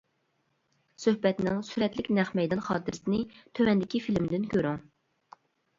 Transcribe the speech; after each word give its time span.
سۆھبەتنىڭ 1.03 1.61
سۈرەتلىك 1.69 2.09
نەق 2.21 2.33
مەيدان 2.41 2.65
خاتىرىسىنى 2.71 3.23
تۆۋەندىكى 3.61 4.05
فىلىمدىن 4.09 4.53
كۆرۈڭ! 4.57 4.85